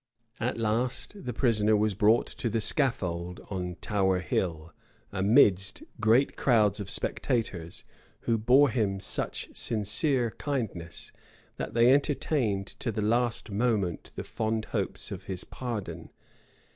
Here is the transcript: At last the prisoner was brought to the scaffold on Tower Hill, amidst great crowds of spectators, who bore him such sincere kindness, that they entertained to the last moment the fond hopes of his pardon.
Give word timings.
At 0.39 0.57
last 0.57 1.25
the 1.25 1.31
prisoner 1.31 1.77
was 1.77 1.93
brought 1.93 2.25
to 2.25 2.49
the 2.49 2.59
scaffold 2.59 3.39
on 3.51 3.75
Tower 3.81 4.17
Hill, 4.17 4.73
amidst 5.11 5.83
great 5.99 6.35
crowds 6.35 6.79
of 6.79 6.89
spectators, 6.89 7.83
who 8.21 8.39
bore 8.39 8.69
him 8.71 8.99
such 8.99 9.51
sincere 9.55 10.31
kindness, 10.39 11.11
that 11.57 11.75
they 11.75 11.93
entertained 11.93 12.65
to 12.79 12.91
the 12.91 13.03
last 13.03 13.51
moment 13.51 14.09
the 14.15 14.23
fond 14.23 14.65
hopes 14.73 15.11
of 15.11 15.25
his 15.25 15.43
pardon. 15.43 16.09